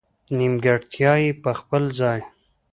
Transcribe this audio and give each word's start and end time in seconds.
نېمګړتیا 0.37 1.11
یې 1.23 1.31
په 1.43 1.51
خپل 1.59 1.83
ځای. 1.99 2.21